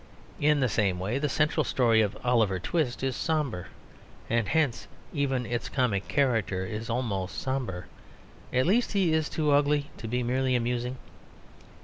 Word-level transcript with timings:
In 0.39 0.61
the 0.61 0.67
same 0.67 0.99
way, 0.99 1.19
the 1.19 1.29
central 1.29 1.63
story 1.63 2.01
of 2.01 2.17
Oliver 2.23 2.57
Twist 2.57 3.03
is 3.03 3.15
sombre; 3.15 3.67
and 4.31 4.47
hence 4.47 4.87
even 5.13 5.45
its 5.45 5.69
comic 5.69 6.07
character 6.07 6.65
is 6.65 6.89
almost 6.89 7.37
sombre; 7.39 7.83
at 8.51 8.65
least 8.65 8.93
he 8.93 9.13
is 9.13 9.29
too 9.29 9.51
ugly 9.51 9.91
to 9.99 10.07
be 10.07 10.23
merely 10.23 10.55
amusing. 10.55 10.97